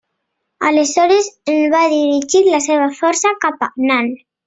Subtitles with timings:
[0.69, 4.15] Aleshores en va dirigir la seva força cap a Nan.